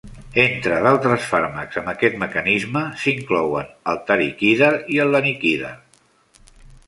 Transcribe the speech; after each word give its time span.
Entre 0.43 0.77
d'altres 0.85 1.25
fàrmacs 1.33 1.77
amb 1.81 1.91
aquest 1.91 2.15
mecanisme 2.23 2.81
s'inclouen 3.03 3.69
el 3.93 4.01
tariquidar 4.09 4.71
i 4.95 4.99
el 5.07 5.13
laniquidar. 5.17 5.75